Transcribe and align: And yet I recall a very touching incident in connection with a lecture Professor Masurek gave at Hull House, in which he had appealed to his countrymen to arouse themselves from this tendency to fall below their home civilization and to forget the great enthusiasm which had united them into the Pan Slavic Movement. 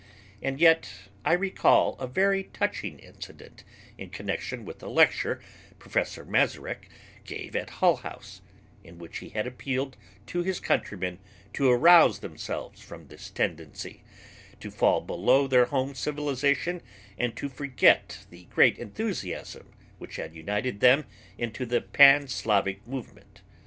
And 0.41 0.59
yet 0.59 0.91
I 1.23 1.33
recall 1.33 1.95
a 1.99 2.07
very 2.07 2.45
touching 2.45 2.97
incident 2.97 3.63
in 3.99 4.09
connection 4.09 4.65
with 4.65 4.81
a 4.81 4.87
lecture 4.87 5.39
Professor 5.77 6.25
Masurek 6.25 6.89
gave 7.23 7.55
at 7.55 7.69
Hull 7.69 7.97
House, 7.97 8.41
in 8.83 8.97
which 8.97 9.19
he 9.19 9.29
had 9.29 9.45
appealed 9.45 9.97
to 10.25 10.41
his 10.41 10.59
countrymen 10.59 11.19
to 11.53 11.69
arouse 11.69 12.17
themselves 12.17 12.81
from 12.81 13.09
this 13.09 13.29
tendency 13.29 14.01
to 14.59 14.71
fall 14.71 15.01
below 15.01 15.45
their 15.45 15.65
home 15.65 15.93
civilization 15.93 16.81
and 17.15 17.35
to 17.35 17.47
forget 17.47 18.25
the 18.31 18.45
great 18.45 18.79
enthusiasm 18.79 19.71
which 19.99 20.15
had 20.15 20.33
united 20.33 20.79
them 20.79 21.05
into 21.37 21.63
the 21.63 21.79
Pan 21.81 22.27
Slavic 22.27 22.87
Movement. 22.87 23.41